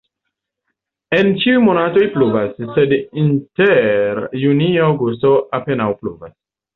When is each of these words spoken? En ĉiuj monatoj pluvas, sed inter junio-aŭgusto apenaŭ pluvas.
En 1.17 1.27
ĉiuj 1.41 1.57
monatoj 1.65 2.05
pluvas, 2.15 2.55
sed 2.77 2.95
inter 3.25 4.23
junio-aŭgusto 4.45 5.35
apenaŭ 5.59 5.87
pluvas. 6.01 6.35